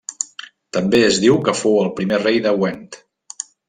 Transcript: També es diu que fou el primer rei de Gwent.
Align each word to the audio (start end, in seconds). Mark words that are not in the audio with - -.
També 0.77 1.03
es 1.09 1.21
diu 1.25 1.39
que 1.45 1.55
fou 1.61 1.79
el 1.85 1.95
primer 2.01 2.21
rei 2.27 2.43
de 2.49 2.59
Gwent. 2.61 2.85